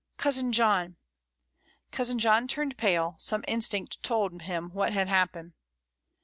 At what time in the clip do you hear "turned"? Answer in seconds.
2.47-2.75